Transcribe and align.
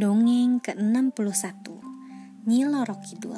Dongeng 0.00 0.64
ke-61 0.64 1.44
Nyi 2.48 2.64
Loro 2.64 2.96
Kidul 3.04 3.36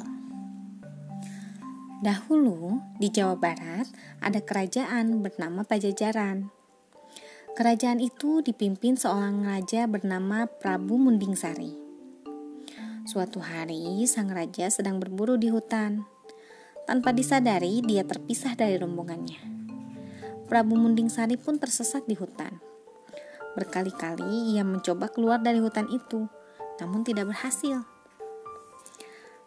Dahulu 1.99 2.79
di 2.95 3.11
Jawa 3.11 3.35
Barat 3.35 3.83
ada 4.23 4.39
kerajaan 4.39 5.19
bernama 5.19 5.67
Pajajaran. 5.67 6.47
Kerajaan 7.59 7.99
itu 7.99 8.39
dipimpin 8.39 8.95
seorang 8.95 9.43
raja 9.43 9.91
bernama 9.91 10.47
Prabu 10.47 10.95
Munding 10.95 11.35
Sari. 11.35 11.75
Suatu 13.11 13.43
hari 13.43 13.99
sang 14.07 14.31
raja 14.31 14.71
sedang 14.71 15.03
berburu 15.03 15.35
di 15.35 15.51
hutan. 15.51 16.07
Tanpa 16.87 17.11
disadari 17.11 17.83
dia 17.83 18.07
terpisah 18.07 18.55
dari 18.55 18.79
rombongannya. 18.79 19.43
Prabu 20.47 20.79
Munding 20.79 21.11
Sari 21.11 21.35
pun 21.35 21.59
tersesat 21.59 22.07
di 22.07 22.15
hutan. 22.15 22.55
Berkali-kali 23.59 24.55
ia 24.55 24.63
mencoba 24.63 25.11
keluar 25.11 25.43
dari 25.43 25.59
hutan 25.59 25.91
itu, 25.91 26.31
namun 26.81 27.05
tidak 27.05 27.29
berhasil. 27.29 27.85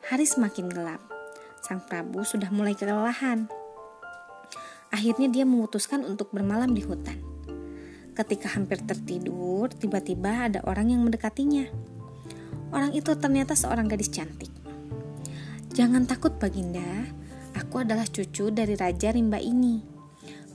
Hari 0.07 0.27
semakin 0.27 0.71
gelap. 0.71 1.03
Sang 1.66 1.83
Prabu 1.83 2.23
sudah 2.23 2.47
mulai 2.55 2.79
kelelahan. 2.79 3.51
Akhirnya 4.95 5.27
dia 5.27 5.43
memutuskan 5.43 6.07
untuk 6.07 6.30
bermalam 6.30 6.71
di 6.71 6.87
hutan. 6.87 7.19
Ketika 8.15 8.55
hampir 8.55 8.79
tertidur, 8.87 9.66
tiba-tiba 9.75 10.47
ada 10.47 10.62
orang 10.65 10.95
yang 10.95 11.02
mendekatinya. 11.02 11.66
Orang 12.71 12.95
itu 12.95 13.12
ternyata 13.19 13.59
seorang 13.59 13.91
gadis 13.91 14.09
cantik. 14.15 14.49
Jangan 15.74 16.07
takut 16.07 16.38
Baginda, 16.38 17.13
aku 17.59 17.83
adalah 17.83 18.07
cucu 18.07 18.55
dari 18.55 18.79
Raja 18.79 19.11
Rimba 19.11 19.43
ini. 19.43 19.83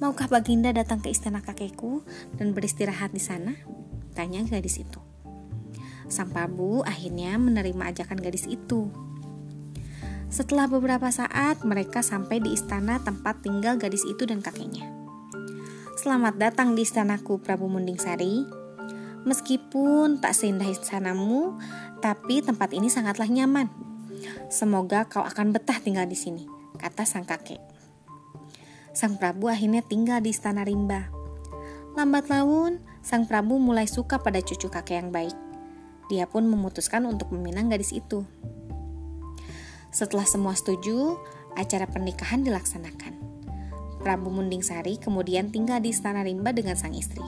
Maukah 0.01 0.25
Baginda 0.25 0.73
datang 0.73 1.03
ke 1.03 1.13
istana 1.13 1.45
kakekku 1.45 2.01
dan 2.39 2.57
beristirahat 2.57 3.13
di 3.13 3.21
sana? 3.21 3.53
Tanya 4.17 4.41
gadis 4.47 4.81
itu. 4.81 5.10
Sang 6.11 6.27
Prabu 6.27 6.83
akhirnya 6.83 7.39
menerima 7.39 7.95
ajakan 7.95 8.19
gadis 8.19 8.43
itu. 8.45 8.91
Setelah 10.31 10.67
beberapa 10.67 11.07
saat, 11.11 11.63
mereka 11.63 12.03
sampai 12.03 12.43
di 12.43 12.55
istana 12.55 12.99
tempat 12.99 13.43
tinggal 13.43 13.79
gadis 13.79 14.03
itu 14.03 14.27
dan 14.27 14.43
kakeknya. 14.43 14.87
Selamat 15.95 16.39
datang 16.39 16.75
di 16.75 16.83
istanaku, 16.87 17.39
Prabu 17.39 17.67
Munding 17.67 17.99
Sari. 17.99 18.43
Meskipun 19.27 20.23
tak 20.23 20.35
seindah 20.35 20.67
istanamu, 20.67 21.59
tapi 21.99 22.39
tempat 22.39 22.71
ini 22.71 22.87
sangatlah 22.87 23.27
nyaman. 23.27 23.67
Semoga 24.47 25.07
kau 25.07 25.23
akan 25.23 25.51
betah 25.51 25.83
tinggal 25.83 26.07
di 26.07 26.15
sini, 26.15 26.47
kata 26.79 27.03
sang 27.03 27.27
kakek. 27.27 27.59
Sang 28.95 29.19
Prabu 29.19 29.51
akhirnya 29.51 29.83
tinggal 29.83 30.23
di 30.23 30.31
istana 30.31 30.63
rimba. 30.63 31.11
Lambat 31.95 32.31
laun, 32.31 32.79
sang 33.03 33.27
Prabu 33.27 33.59
mulai 33.59 33.83
suka 33.83 34.19
pada 34.19 34.39
cucu 34.39 34.71
kakek 34.71 34.95
yang 35.05 35.11
baik. 35.11 35.50
Dia 36.11 36.27
pun 36.27 36.43
memutuskan 36.43 37.07
untuk 37.07 37.31
meminang 37.31 37.71
gadis 37.71 37.95
itu. 37.95 38.27
Setelah 39.95 40.27
semua 40.27 40.51
setuju, 40.59 41.15
acara 41.55 41.87
pernikahan 41.87 42.43
dilaksanakan. 42.43 43.15
Prabu 44.03 44.27
Munding 44.27 44.59
Sari 44.59 44.99
kemudian 44.99 45.55
tinggal 45.55 45.79
di 45.79 45.95
istana 45.95 46.27
rimba 46.27 46.51
dengan 46.51 46.75
sang 46.75 46.91
istri. 46.91 47.23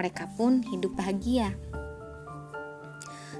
Mereka 0.00 0.32
pun 0.40 0.64
hidup 0.64 0.96
bahagia. 0.96 1.52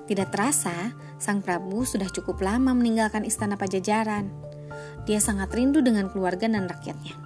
Tidak 0.05 0.29
terasa, 0.29 0.93
sang 1.17 1.41
Prabu 1.41 1.89
sudah 1.89 2.13
cukup 2.13 2.45
lama 2.45 2.77
meninggalkan 2.77 3.25
istana 3.25 3.57
Pajajaran. 3.57 4.29
Dia 5.09 5.25
sangat 5.25 5.57
rindu 5.57 5.81
dengan 5.81 6.13
keluarga 6.13 6.45
dan 6.45 6.69
rakyatnya. 6.69 7.17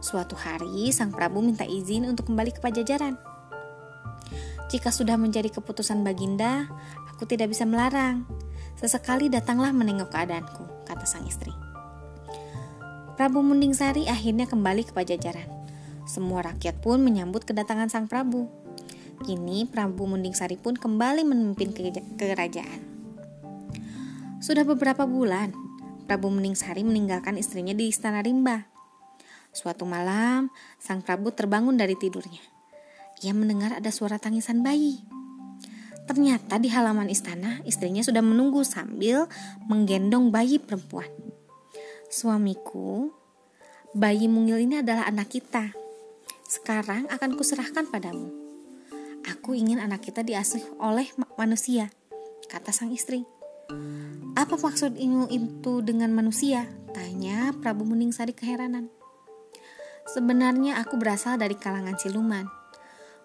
Suatu 0.00 0.40
hari, 0.40 0.88
sang 0.88 1.12
Prabu 1.12 1.44
minta 1.44 1.68
izin 1.68 2.08
untuk 2.08 2.32
kembali 2.32 2.56
ke 2.56 2.64
Pajajaran. 2.64 3.33
Jika 4.64 4.88
sudah 4.88 5.20
menjadi 5.20 5.52
keputusan 5.52 6.00
Baginda, 6.00 6.64
aku 7.12 7.28
tidak 7.28 7.52
bisa 7.52 7.68
melarang. 7.68 8.24
Sesekali 8.80 9.28
datanglah 9.28 9.70
menengok 9.76 10.08
keadaanku, 10.08 10.88
kata 10.88 11.04
sang 11.04 11.28
istri. 11.28 11.52
Prabu 13.14 13.44
Munding 13.44 13.76
Sari 13.76 14.08
akhirnya 14.08 14.48
kembali 14.48 14.88
ke 14.88 14.92
Pajajaran. 14.96 15.46
Semua 16.08 16.42
rakyat 16.42 16.80
pun 16.80 16.98
menyambut 17.04 17.44
kedatangan 17.44 17.92
sang 17.92 18.06
Prabu. 18.08 18.48
Kini 19.22 19.68
Prabu 19.68 20.08
Munding 20.08 20.34
Sari 20.34 20.56
pun 20.58 20.74
kembali 20.74 21.22
memimpin 21.22 21.70
kerajaan. 22.18 22.80
Sudah 24.42 24.66
beberapa 24.66 25.06
bulan, 25.06 25.54
Prabu 26.08 26.32
Munding 26.32 26.56
Sari 26.56 26.82
meninggalkan 26.82 27.36
istrinya 27.36 27.76
di 27.76 27.92
istana 27.92 28.24
Rimba. 28.24 28.66
Suatu 29.54 29.86
malam, 29.86 30.50
sang 30.82 31.04
Prabu 31.04 31.30
terbangun 31.30 31.78
dari 31.78 31.94
tidurnya 31.94 32.53
ia 33.24 33.32
mendengar 33.32 33.72
ada 33.80 33.88
suara 33.88 34.20
tangisan 34.20 34.60
bayi. 34.60 35.00
Ternyata 36.04 36.60
di 36.60 36.68
halaman 36.68 37.08
istana, 37.08 37.64
istrinya 37.64 38.04
sudah 38.04 38.20
menunggu 38.20 38.60
sambil 38.60 39.24
menggendong 39.64 40.28
bayi 40.28 40.60
perempuan. 40.60 41.08
Suamiku, 42.12 43.08
bayi 43.96 44.28
mungil 44.28 44.60
ini 44.60 44.84
adalah 44.84 45.08
anak 45.08 45.32
kita. 45.32 45.72
Sekarang 46.44 47.08
akan 47.08 47.30
kuserahkan 47.40 47.88
padamu. 47.88 48.28
Aku 49.24 49.56
ingin 49.56 49.80
anak 49.80 50.04
kita 50.04 50.20
diasuh 50.20 50.60
oleh 50.76 51.08
manusia, 51.40 51.88
kata 52.52 52.68
sang 52.68 52.92
istri. 52.92 53.24
Apa 54.36 54.60
maksud 54.60 55.00
itu 55.32 55.72
dengan 55.80 56.12
manusia? 56.12 56.68
Tanya 56.92 57.56
Prabu 57.56 57.88
Sari 58.12 58.36
keheranan. 58.36 58.92
Sebenarnya 60.04 60.84
aku 60.84 61.00
berasal 61.00 61.40
dari 61.40 61.56
kalangan 61.56 61.96
siluman 61.96 62.44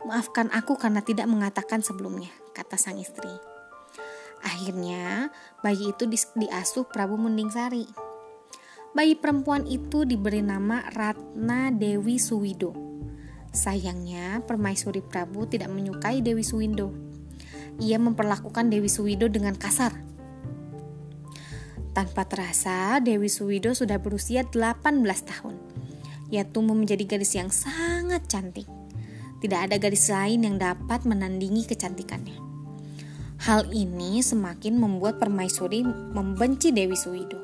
Maafkan 0.07 0.47
aku 0.55 0.79
karena 0.79 1.03
tidak 1.03 1.27
mengatakan 1.27 1.83
sebelumnya, 1.83 2.31
kata 2.55 2.79
sang 2.79 2.95
istri. 2.95 3.31
Akhirnya, 4.39 5.27
bayi 5.59 5.91
itu 5.91 6.07
diasuh 6.39 6.87
Prabu 6.87 7.19
Munding 7.19 7.51
Sari. 7.51 7.83
Bayi 8.95 9.19
perempuan 9.19 9.67
itu 9.67 10.07
diberi 10.07 10.39
nama 10.39 10.88
Ratna 10.95 11.69
Dewi 11.75 12.15
Suwido. 12.15 12.71
Sayangnya, 13.51 14.39
permaisuri 14.47 15.03
Prabu 15.03 15.43
tidak 15.45 15.67
menyukai 15.67 16.23
Dewi 16.23 16.47
Suwindo. 16.47 16.95
Ia 17.83 17.99
memperlakukan 17.99 18.71
Dewi 18.71 18.88
Suwido 18.88 19.27
dengan 19.27 19.59
kasar. 19.59 19.91
Tanpa 21.91 22.23
terasa, 22.23 23.03
Dewi 23.03 23.27
Suwido 23.27 23.75
sudah 23.75 23.99
berusia 23.99 24.47
18 24.47 25.03
tahun. 25.27 25.55
Ia 26.31 26.45
tumbuh 26.47 26.77
menjadi 26.77 27.03
gadis 27.03 27.35
yang 27.35 27.51
sangat 27.51 28.23
cantik. 28.29 28.69
Tidak 29.39 29.59
ada 29.72 29.79
gadis 29.79 30.11
lain 30.11 30.44
yang 30.44 30.59
dapat 30.59 31.07
menandingi 31.07 31.63
kecantikannya. 31.63 32.35
Hal 33.39 33.72
ini 33.72 34.19
semakin 34.19 34.75
membuat 34.75 35.16
permaisuri 35.16 35.79
membenci 35.88 36.75
Dewi 36.75 37.00
Suwido. 37.00 37.39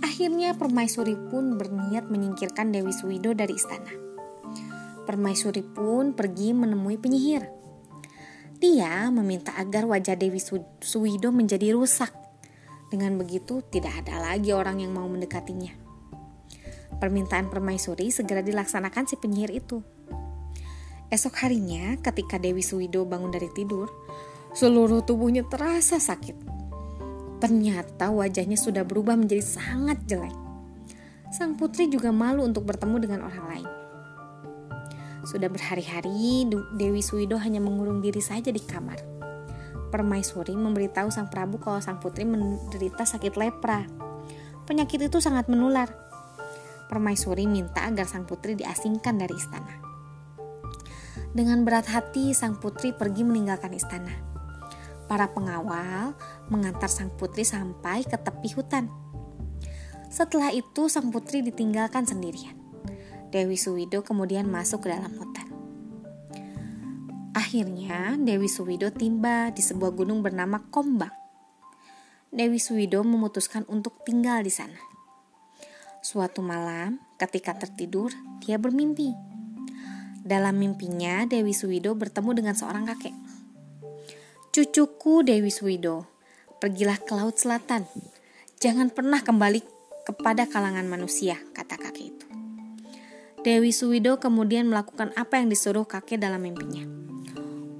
Akhirnya 0.00 0.56
permaisuri 0.56 1.12
pun 1.28 1.60
berniat 1.60 2.08
menyingkirkan 2.08 2.72
Dewi 2.72 2.88
Suwido 2.96 3.36
dari 3.36 3.52
istana. 3.52 3.92
Permaisuri 5.04 5.60
pun 5.60 6.16
pergi 6.16 6.56
menemui 6.56 6.96
penyihir. 6.96 7.44
Dia 8.56 9.12
meminta 9.12 9.52
agar 9.60 9.84
wajah 9.84 10.16
Dewi 10.16 10.40
Suwido 10.80 11.28
menjadi 11.36 11.76
rusak. 11.76 12.16
Dengan 12.88 13.20
begitu, 13.20 13.60
tidak 13.68 13.92
ada 14.08 14.24
lagi 14.24 14.56
orang 14.56 14.80
yang 14.80 14.96
mau 14.96 15.04
mendekatinya. 15.04 15.85
Permintaan 16.96 17.52
permaisuri 17.52 18.08
segera 18.08 18.40
dilaksanakan 18.40 19.04
si 19.04 19.20
penyihir 19.20 19.52
itu. 19.52 19.84
Esok 21.06 21.46
harinya, 21.46 21.94
ketika 22.02 22.40
Dewi 22.40 22.66
Suwido 22.66 23.06
bangun 23.06 23.30
dari 23.30 23.46
tidur, 23.54 23.86
seluruh 24.56 25.06
tubuhnya 25.06 25.46
terasa 25.46 26.02
sakit. 26.02 26.34
Ternyata 27.38 28.08
wajahnya 28.10 28.56
sudah 28.56 28.82
berubah 28.82 29.14
menjadi 29.14 29.44
sangat 29.44 30.02
jelek. 30.08 30.34
Sang 31.30 31.54
putri 31.54 31.86
juga 31.92 32.10
malu 32.10 32.42
untuk 32.42 32.64
bertemu 32.64 32.96
dengan 32.96 33.20
orang 33.28 33.46
lain. 33.52 33.68
Sudah 35.26 35.50
berhari-hari, 35.50 36.46
Dewi 36.78 37.02
Suwido 37.02 37.36
hanya 37.36 37.58
mengurung 37.58 37.98
diri 37.98 38.22
saja 38.22 38.48
di 38.48 38.62
kamar. 38.62 39.02
Permaisuri 39.90 40.54
memberitahu 40.54 41.10
sang 41.10 41.28
Prabu 41.30 41.58
kalau 41.58 41.82
sang 41.82 41.98
putri 41.98 42.22
menderita 42.22 43.02
sakit 43.02 43.34
lepra. 43.34 43.86
Penyakit 44.66 45.10
itu 45.10 45.18
sangat 45.22 45.46
menular, 45.46 45.86
Permaisuri 46.86 47.50
minta 47.50 47.82
agar 47.86 48.06
sang 48.06 48.24
putri 48.24 48.54
diasingkan 48.54 49.18
dari 49.18 49.34
istana. 49.34 49.74
Dengan 51.36 51.68
berat 51.68 51.90
hati, 51.92 52.32
sang 52.32 52.56
putri 52.56 52.96
pergi 52.96 53.20
meninggalkan 53.20 53.76
istana. 53.76 54.14
Para 55.04 55.28
pengawal 55.30 56.16
mengantar 56.48 56.88
sang 56.88 57.12
putri 57.12 57.44
sampai 57.44 58.08
ke 58.08 58.16
tepi 58.16 58.56
hutan. 58.56 58.88
Setelah 60.08 60.54
itu, 60.56 60.88
sang 60.88 61.12
putri 61.12 61.44
ditinggalkan 61.44 62.08
sendirian. 62.08 62.56
Dewi 63.28 63.60
Suwido 63.60 64.00
kemudian 64.00 64.48
masuk 64.48 64.86
ke 64.86 64.96
dalam 64.96 65.12
hutan. 65.12 65.44
Akhirnya, 67.36 68.16
Dewi 68.16 68.48
Suwido 68.48 68.88
tiba 68.88 69.52
di 69.52 69.60
sebuah 69.60 69.92
gunung 69.92 70.24
bernama 70.24 70.64
Kombang. 70.72 71.12
Dewi 72.32 72.56
Suwido 72.56 73.04
memutuskan 73.04 73.68
untuk 73.68 74.00
tinggal 74.08 74.40
di 74.40 74.48
sana. 74.48 74.95
Suatu 76.06 76.38
malam, 76.38 77.02
ketika 77.18 77.50
tertidur, 77.58 78.14
dia 78.38 78.62
bermimpi. 78.62 79.10
Dalam 80.22 80.54
mimpinya, 80.54 81.26
Dewi 81.26 81.50
Suwido 81.50 81.98
bertemu 81.98 82.30
dengan 82.30 82.54
seorang 82.54 82.86
kakek. 82.86 83.10
Cucuku 84.54 85.26
Dewi 85.26 85.50
Suwido, 85.50 86.06
pergilah 86.62 87.02
ke 87.02 87.10
laut 87.10 87.34
selatan. 87.34 87.90
Jangan 88.62 88.94
pernah 88.94 89.18
kembali 89.18 89.66
kepada 90.06 90.46
kalangan 90.46 90.86
manusia, 90.86 91.42
kata 91.50 91.74
kakek 91.74 92.14
itu. 92.14 92.26
Dewi 93.42 93.74
Suwido 93.74 94.22
kemudian 94.22 94.70
melakukan 94.70 95.10
apa 95.18 95.42
yang 95.42 95.50
disuruh 95.50 95.90
kakek 95.90 96.22
dalam 96.22 96.38
mimpinya. 96.38 96.86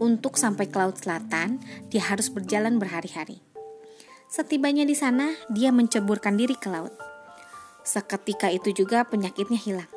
Untuk 0.03 0.35
sampai 0.35 0.67
ke 0.67 0.75
laut 0.75 0.99
selatan, 0.99 1.63
dia 1.95 2.03
harus 2.03 2.27
berjalan 2.35 2.83
berhari-hari. 2.83 3.39
Setibanya 4.27 4.83
di 4.83 4.99
sana, 4.99 5.31
dia 5.47 5.71
menceburkan 5.71 6.35
diri 6.35 6.59
ke 6.59 6.67
laut. 6.67 7.06
Seketika 7.87 8.51
itu 8.51 8.75
juga 8.75 9.07
penyakitnya 9.07 9.63
hilang 9.63 9.91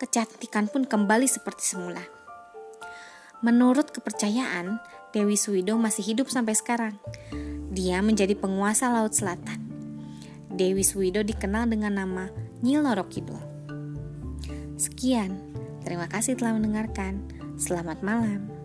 kecantikan 0.00 0.64
pun 0.72 0.88
kembali 0.88 1.28
seperti 1.28 1.76
semula. 1.76 2.00
Menurut 3.44 3.92
kepercayaan, 3.92 4.80
Dewi 5.12 5.36
Suwido 5.36 5.76
masih 5.76 6.16
hidup 6.16 6.32
sampai 6.32 6.56
sekarang. 6.56 6.96
Dia 7.70 8.00
menjadi 8.00 8.32
penguasa 8.32 8.88
Laut 8.88 9.12
Selatan. 9.12 9.68
Dewi 10.48 10.80
Suwido 10.80 11.20
dikenal 11.20 11.68
dengan 11.68 12.00
nama 12.00 12.32
Nyil 12.64 12.80
Norokidul. 12.80 13.38
Sekian, 14.80 15.36
terima 15.84 16.08
kasih 16.08 16.40
telah 16.40 16.56
mendengarkan. 16.56 17.20
Selamat 17.60 18.00
malam. 18.00 18.59